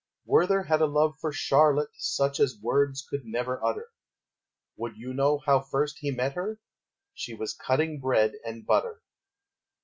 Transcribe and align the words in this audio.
Werther 0.25 0.63
had 0.63 0.81
a 0.81 0.87
love 0.87 1.13
for 1.21 1.31
Charlotte 1.31 1.91
Such 1.95 2.39
as 2.39 2.57
words 2.59 3.05
could 3.07 3.23
never 3.23 3.63
utter; 3.63 3.91
Would 4.75 4.97
you 4.97 5.13
know 5.13 5.37
how 5.45 5.59
first 5.59 5.99
he 5.99 6.09
met 6.09 6.33
her? 6.33 6.59
She 7.13 7.35
was 7.35 7.53
cutting 7.53 7.99
bread 7.99 8.33
and 8.43 8.65
butter. 8.65 9.03